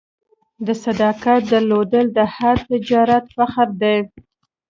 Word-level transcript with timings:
د 0.65 0.67
صداقت 0.83 1.39
درلودل 1.51 2.05
د 2.17 2.19
هر 2.35 2.57
تجارت 2.69 3.25
فخر 3.35 3.67
دی. 3.81 3.97